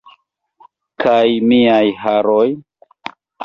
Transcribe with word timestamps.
Kaj 1.03 1.21
miaj 1.51 1.85
haroj? 2.07 2.45